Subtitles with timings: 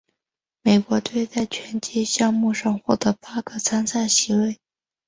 [0.63, 4.57] 美国队在拳击项目上获得八个参赛席位。